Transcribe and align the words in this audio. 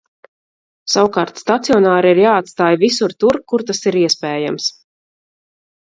Savukārt 0.93 1.41
stacionāri 1.41 2.11
ir 2.15 2.21
jāatstāj 2.23 2.71
visur 2.87 3.15
tur, 3.25 3.39
kur 3.53 3.67
tas 3.71 3.85
ir 3.93 3.99
iespējams. 4.05 4.71